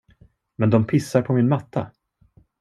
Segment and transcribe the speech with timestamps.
[0.55, 1.91] Men de pissar på min matta?